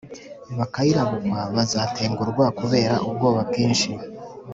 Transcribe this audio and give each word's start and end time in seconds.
Bakiyirabukwa 0.57 1.39
bazatengurwa 1.55 2.45
kubera 2.59 2.93
ubwoba 3.07 3.39
bwinshi, 3.49 3.89